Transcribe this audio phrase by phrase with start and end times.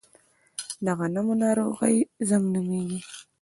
[0.83, 1.95] د غنمو ناروغي
[2.29, 2.99] زنګ نومیږي.